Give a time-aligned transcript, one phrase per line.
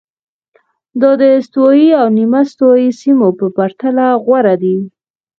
[1.01, 4.77] دا د استوایي او نیمه استوایي سیمو په پرتله غوره دي.